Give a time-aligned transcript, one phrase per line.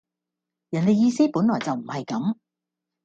[0.71, 2.35] 人地意思本來就唔係咁